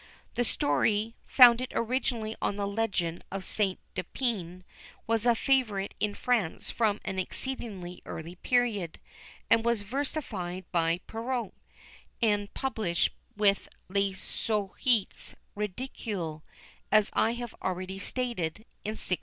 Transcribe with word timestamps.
This 0.33 0.49
story, 0.49 1.13
founded 1.27 1.71
originally 1.75 2.35
on 2.41 2.55
the 2.55 2.65
legend 2.67 3.23
of 3.31 3.45
St. 3.45 3.77
Dipne, 3.93 4.63
was 5.05 5.27
a 5.27 5.35
favourite 5.35 5.93
in 5.99 6.15
France 6.15 6.71
from 6.71 6.99
an 7.05 7.19
exceedingly 7.19 8.01
early 8.07 8.33
period, 8.33 8.99
and 9.47 9.63
was 9.63 9.83
versified 9.83 10.65
by 10.71 11.01
Perrault, 11.05 11.53
and 12.19 12.51
published 12.55 13.11
with 13.37 13.69
Les 13.89 14.13
Souhaits 14.13 15.35
Ridicules, 15.53 16.41
as 16.91 17.11
I 17.13 17.33
have 17.33 17.53
already 17.61 17.99
stated, 17.99 18.65
in 18.83 18.97
1694. 18.97 19.17